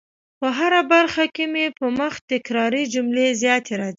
په 0.39 0.47
هره 0.57 0.81
برخه 0.93 1.23
کي 1.35 1.45
مي 1.53 1.65
په 1.79 1.85
مخ 1.99 2.13
تکراري 2.31 2.83
جملې 2.93 3.27
زیاتې 3.41 3.73
راځي 3.79 3.89